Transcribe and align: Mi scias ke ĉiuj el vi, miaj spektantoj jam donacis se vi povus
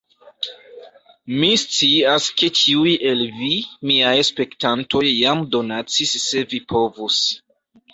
Mi 1.41 1.49
scias 1.65 2.31
ke 2.41 2.51
ĉiuj 2.61 2.95
el 3.11 3.23
vi, 3.37 3.53
miaj 3.93 4.17
spektantoj 4.33 5.07
jam 5.15 5.49
donacis 5.57 6.21
se 6.29 6.47
vi 6.53 6.67
povus 6.77 7.25